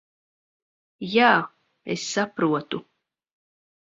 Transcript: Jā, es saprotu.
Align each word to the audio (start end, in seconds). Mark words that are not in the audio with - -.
Jā, 1.15 1.27
es 1.95 2.07
saprotu. 2.15 2.83